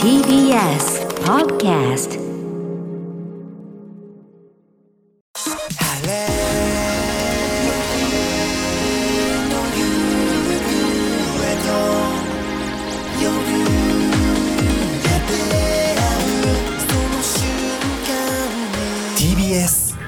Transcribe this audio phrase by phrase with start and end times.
[0.00, 2.22] TBS Podcast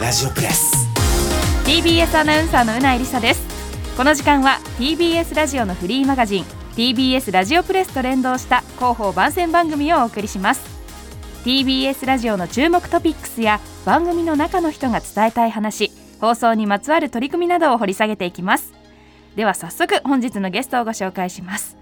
[0.05, 0.87] ラジオプレス。
[1.65, 3.43] TBS アナウンサーのうないりさです。
[3.97, 10.75] この時間は TBS ラジオのフリーマガジン TBS ラジオプレスと連動した広報番宣番組をお送りします。
[11.45, 18.73] TBS ラジオの注目トピックスや番組の中の人が伝えたい話放送にまつわる取り組みなどを掘り下げていきます。
[19.37, 21.77] では早速本日のゲストをご紹介します。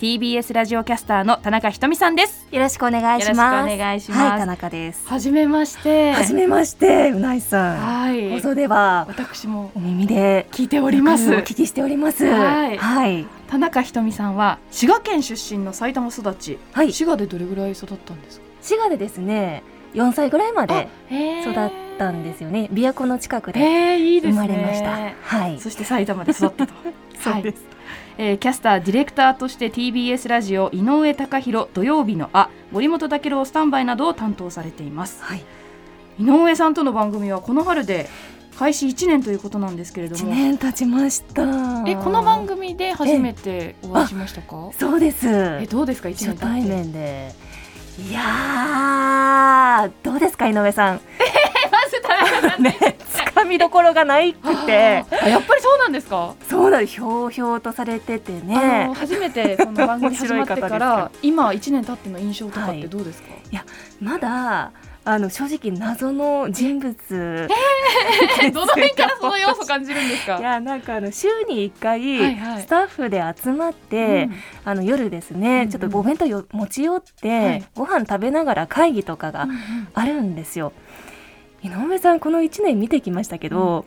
[0.00, 2.46] TBS ラジオキャスターの田中ひとみさんです。
[2.52, 3.56] よろしくお願いします。
[3.56, 4.20] よろしくお願いします。
[4.20, 5.08] はい田中です。
[5.08, 6.12] はじめまして。
[6.12, 7.78] はじめましてうないさん。
[7.78, 8.30] はい。
[8.30, 11.34] 放送では私もお耳で聞いております。
[11.34, 12.24] お聞きしております。
[12.24, 12.78] はい。
[12.78, 16.92] はい田中ひとみさんは滋賀県出身の埼玉育ち、はい。
[16.92, 18.46] 滋賀でどれぐらい育ったんですか？
[18.62, 19.62] 滋賀でですね
[19.94, 20.88] 4歳ぐらいまで
[21.42, 22.68] 育育ったんですよね。
[22.72, 23.60] 琵琶湖の近くで
[24.22, 24.90] 生まれました。
[25.22, 25.58] はい。
[25.58, 26.72] そして埼玉で育ったと。
[27.20, 27.62] そうです。
[28.18, 35.22] えーキャスターディレクターとして TBS ラジオ井上貴博土曜日の「あ」森本毅郎スタンバイなどを担当されています。
[35.24, 35.42] はい。
[36.20, 38.08] 井上さんとの番組はこの春で
[38.60, 41.44] 開始1年ということなんですけれど1も年経ちました。
[41.86, 44.70] えこの番組で初めてお会いしましたか？
[44.78, 45.26] そうです。
[45.26, 46.44] えどうですか？1年経って。
[46.44, 47.32] 初対面で。
[48.06, 51.00] いやーどうですか井上さん？
[51.72, 52.08] まず田
[52.42, 55.06] 中さんねつかみどころがないくて。
[55.10, 56.34] あやっぱりそうなんですか？
[56.46, 56.92] そうなんです。
[56.96, 63.28] ひょうひょうとされててあねの初めてその番組始まってから今1年経っての印象とかってどうですか、
[64.02, 64.72] まだ
[65.02, 67.48] あの正直謎の人物、
[68.52, 70.38] どの辺からその要素感じるんですか？
[70.38, 72.62] いやなんかあの週に1回、はいはい。
[72.62, 74.34] スタッフで集まって、うん。
[74.64, 77.64] あの夜ですね、うんちょっとお弁当よ持ち寄って、はい。
[77.74, 79.56] ご飯食べながら会議とかがうんうん。
[79.94, 80.72] あるんですよ。
[81.62, 83.86] 井上さんこの1年見てきましたけど、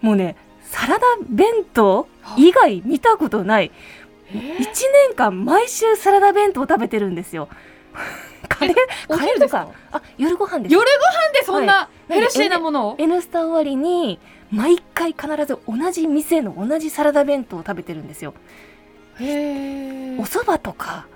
[0.00, 3.70] もうねサラダ弁当以外見たことない。
[4.30, 4.64] え1
[5.08, 7.48] 年間毎週サラダ弁当食べてるんですよ。
[8.48, 8.74] カレー
[9.08, 9.66] おカレーとか？
[9.66, 9.72] か？
[9.92, 10.72] あ夜ご飯です。
[10.74, 14.18] 夜ご飯でそんなはヘルシーなものを、「N スタ」終わりに
[14.50, 18.34] 毎回必ず同じ店の同じサラダ弁当を食べてるんですよ。
[19.20, 21.06] へお蕎麦とか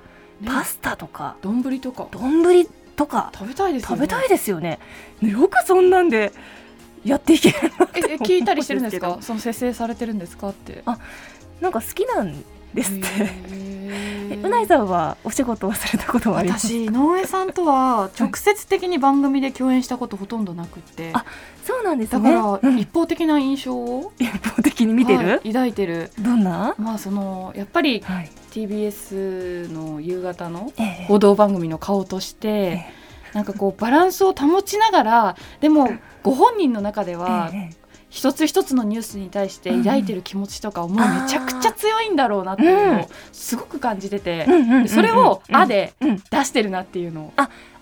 [0.40, 0.48] ね。
[0.50, 1.36] パスタとか。
[1.40, 2.08] 丼とか。
[2.10, 2.66] 丼
[2.96, 3.30] とか。
[3.34, 3.96] 食べたいですよね。
[3.96, 4.78] 食べたいですよね。
[5.22, 6.32] よくそんなんで
[7.04, 9.18] やっていけるなってええ聞いたりしてるんですか？
[9.20, 10.82] その節制されてるんですかって。
[11.60, 12.44] なんか好きなん
[12.74, 13.52] ですって。
[14.42, 21.24] うないさんはお仕事をされたことはあります私井上さんとは直接的に番組で共演したことほとんどなくって、あ
[21.64, 22.30] そうなんですだね。
[22.30, 22.78] からうん。
[22.78, 26.10] 一方的な印象を、一方的に見てる、はい抱いてる。
[26.18, 28.30] どんな、まあそのやっぱりはい。
[28.50, 31.04] TBS の夕方のええ。
[31.08, 32.92] 報道番組の顔として、え
[33.32, 35.90] なんかこうバランスを保ちながらでも
[36.22, 37.81] ご本人の中ではええ
[38.12, 44.46] 一つ一つのニュースに対して抱いてる気持ちとか思いうんめちゃくちゃ強いんだろうなっていうのをすごく感じてて
[44.86, 45.68] それを「あ」うん。
[45.68, 46.16] でうん。
[46.30, 47.32] 出してるなっていうのを。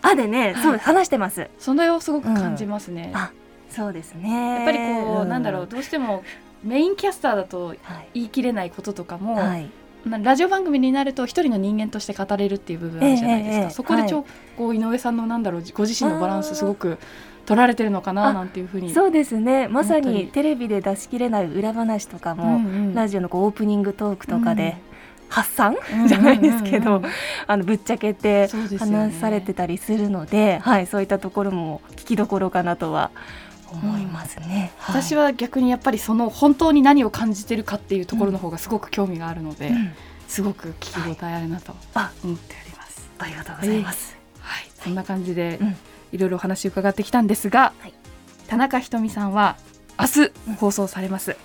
[0.03, 1.49] あでね、そう話してます。
[1.59, 3.11] それをすごく感じますね。
[3.13, 3.33] あ
[3.69, 4.55] そうですね。
[4.55, 6.23] やっぱりこうなんだろうどうしても
[6.63, 7.77] メインキャスターだとはい。
[8.15, 9.37] 言い切れないこととかも、
[10.07, 14.25] ラジオ番組になると一人の人間として語れるっていう部分あるじゃないですか、そこでちょ、
[14.57, 16.99] こう井上さんのなんだろうご自身のバランスすごく
[17.47, 18.93] 取られてるのかなあなんていうふうに。
[18.93, 19.69] そうですね。
[19.69, 22.95] まさにテレビで出しきれない裏話とかうんも、うん。
[22.95, 24.77] ラジオのこうオープニングトークとかで
[25.28, 27.11] 発散、うんじゃないですけど、うんうんうん
[27.47, 33.11] あのぶっちゃけて話されてたりするので、はい、そういったところも聞きどころかなとは
[33.72, 34.72] 思いますね。
[34.78, 35.03] はい。
[35.03, 39.93] 私は逆にやっぱりその本当に何を感じてるかっていうところの方がすごく興味があるので、うん。
[40.28, 43.11] すごく聞き応えあるなとあ思っております。
[43.19, 44.17] ありがとうございます。
[44.39, 45.77] はい、そんな感じでうん
[46.12, 47.94] いろいろお話伺ってきたんですが、はい。
[48.48, 49.56] 田中ひとみさんは
[49.98, 51.37] 明日放送されます、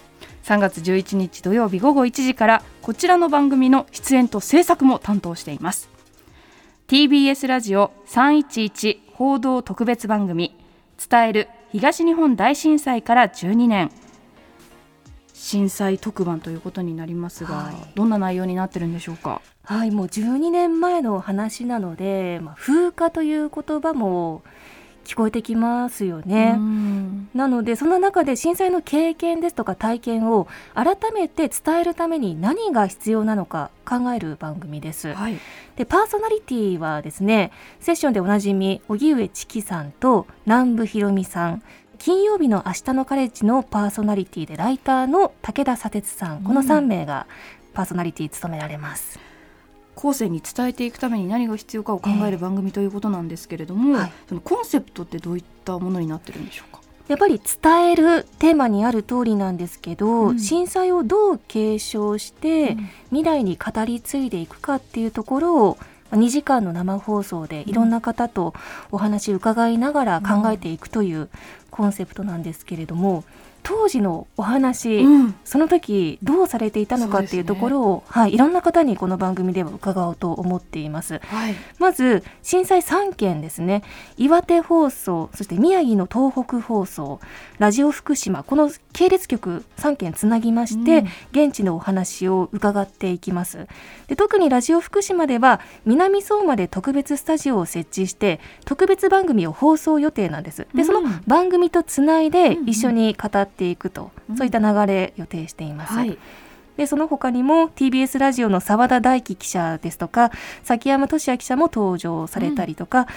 [0.43, 5.89] 3月11日土曜日午後1時からこちらの番組の出演と制作も担当しています。
[6.87, 10.55] TBS ラジオ311報道特別番組
[11.09, 13.91] 伝える東日本大震災から12年
[15.37, 17.75] 震災特番ということになりますが、はい。
[17.93, 19.41] どんな内容になってるんでしょうか？
[19.65, 24.43] はい、もう12年前の話なので、まあ、風化という言葉も
[25.03, 26.55] 聞こえてきますよね。
[26.57, 27.29] うん。
[27.35, 35.13] なのでその中で震災の経験ですとか体験を改めて伝えるために何が必要なのか考える番組です。
[35.13, 35.37] はい。
[35.75, 37.51] でパーソナリティはですね
[37.81, 41.63] セッションでおなじみ荻上チキさんと南部ひろみさん
[41.99, 46.43] 金曜日の明日のカレッジのパーソナリティでライターの武田砂鉄さん。
[46.43, 47.27] この3名が
[47.73, 49.19] パーソナリティ務められます。
[49.95, 54.11] 後世に伝えていくために何が必要かを考える番組ということなんですけれども、はい。
[54.27, 56.81] そのコンセプトってどういったものになってるんでしょうか？
[57.07, 60.39] やっぱり伝えるテーマにある通りなんですけど、うん。
[60.39, 62.89] 震災をどう継承して、うん。
[63.09, 65.77] 未来に語り継いでいくかっていうところを
[66.11, 68.53] まあ2時間の生放送でいろんな方と
[68.91, 71.29] お話伺いながら考えていくという
[71.75, 73.25] コンセプトなんですけれども
[73.65, 75.35] 当時のお話、うん。
[75.43, 81.19] その時どうされていたのかっていうところを、はい、いろんな方にこの番組では伺おうと思っています。
[81.25, 83.83] はい、まず震災3県ですね。
[84.17, 87.19] 岩手放送そして宮城の東北放送
[87.57, 91.01] ラジオ福島この系列局3県つなぎまして、う
[91.41, 91.45] ん。
[91.47, 93.67] 現地のお話を伺っていきます。
[94.07, 100.67] で特にラジオ福島では南相馬で特別スタジオを設置して特別番組を放送予定なんです。
[100.75, 104.37] でそのうん番組とつないで一緒に語っていくと、うん。
[104.37, 106.17] そういった流れ予定しています、はい、
[106.77, 110.31] でその他にも TBS ラジオの澤田大樹記者ですとか
[110.63, 113.07] 崎山俊也記者も登場されたりとか、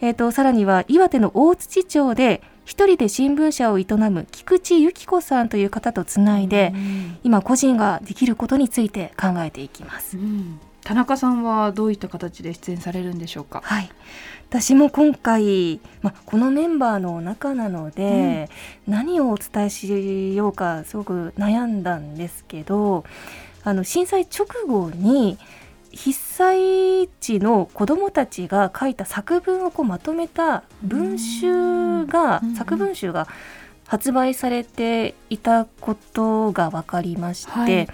[0.00, 7.18] えー、とさらには岩手の大槌町で一人で新聞社を営む菊池由紀子さんという方とつないで、うん。
[7.22, 10.18] 今個人ができることについて考えていきます。
[10.18, 13.60] うん田中さんはどういった形で出演されるんでしょうか？
[13.64, 13.90] はい。
[14.48, 18.48] 私も今回、ま、このメンバーの中なので、
[18.86, 23.04] 何をお伝えしようかすごく悩んだんですけど
[23.64, 25.38] あの震災直後に
[25.90, 33.26] 被災地の子どもたちが書いた作文をこうまとめた文集がうん作文集が
[33.88, 37.88] 発売されていたことが分かりまして、はい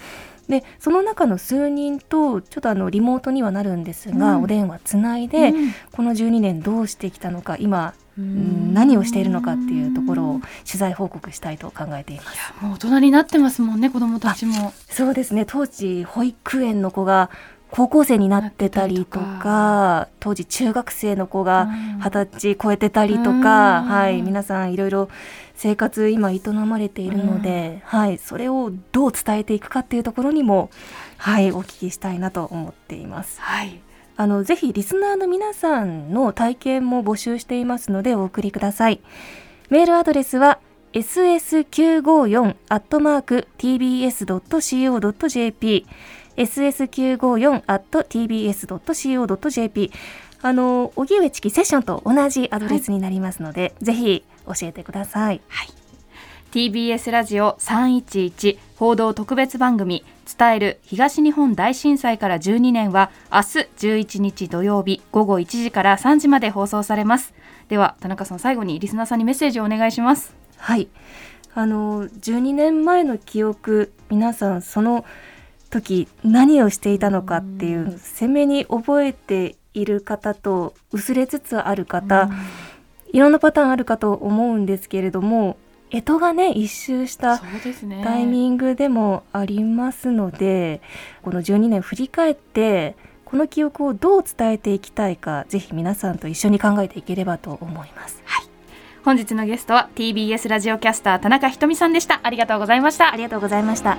[0.53, 12.35] でその中の数人とちょっとあのリモートにはなるんですが、うんお電話つないで、うんこの12年どうしてきたのか今、何をしているのかっていうところを取材報告したいと考えています。
[12.35, 14.73] いやもう大人になってますもんね子供たちも。
[14.89, 17.31] そうですね当時保育園の子が
[17.73, 25.09] 高校生になってたりとか当時中学生の子がうん二十歳超えてたりとか、うんはい、皆さんいろいろ
[25.55, 30.69] 生活今営まれているので、はい、それをどう伝えていくかっていうところにも、
[31.17, 33.41] はい、お聞きしたいなと思っています。
[33.41, 33.81] はい。
[34.17, 39.01] あのぜひリスナーの皆さんの体験も募集していますのでお送りください。
[39.71, 40.59] メールアドレスは
[40.93, 44.27] ss954 アットマーク tbs.co.jp
[46.37, 49.93] ss954 アット tbs.co.jp
[50.43, 55.40] あの荻上チキセッションと同じアドレスになりますので、ぜひ教えてください。
[56.50, 60.05] TBS ラジオ311報道特別番組
[60.38, 63.44] 伝える東日本大震災から12年は明日
[63.79, 67.32] 11日土曜日午後1時から3時まで放送されます
[67.69, 70.88] では田中さん最後にリスナーさんにメッセージをお願いしますはい。
[71.55, 75.05] あの12年前の記憶皆さんその
[75.73, 82.29] 時何をしていたのかっていう鮮明に覚えている方と薄れつつある方、
[83.13, 85.57] いろんなパターンあるかと思うんですけれども
[85.91, 87.39] 干支がね一周した
[88.05, 90.81] タイミングでもありますので、
[91.23, 98.23] この12年振り返ってこの記憶をどう伝えていきたいかぜひ皆さんと一緒に考えていければと思います。
[99.05, 102.21] 本日のゲストは TBS ラジオキャスター田中ひとみさんでした。
[102.23, 103.13] ありがとうございました。
[103.13, 103.97] ありがとうございました。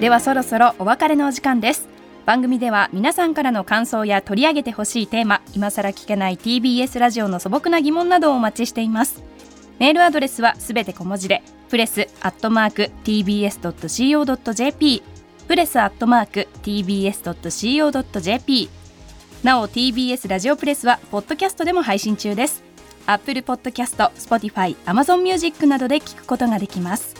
[0.00, 1.88] ではそろそろお別れのお時間です。
[2.24, 9.24] 番組では皆さんからの感想や取り上げてほしいテーマ今さら聞けない TBS ラジオの素朴な疑問などをお待ちしています。
[9.80, 15.02] メールアドレスはすべて小文字でプレスアットマーク tbs.co.jp
[15.48, 18.70] プレスアットマーク tbs.co.jp
[19.42, 22.62] なお TBS ラジオプレスはポッドキャストでも配信中です。
[23.06, 27.17] Apple Podcast、Spotify、Amazon Music などで聞くことができます。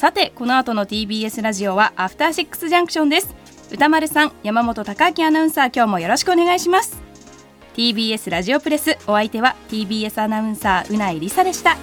[0.00, 3.34] さてこの後の TBS ラジオはアフターシックスジャンクションです。
[3.70, 7.02] 歌丸さん山本貴明アナウンサー今日もよろしくお願いします。
[7.74, 11.76] TBS ラジオプレスお相手は TBS アナウンサーうないりさでした。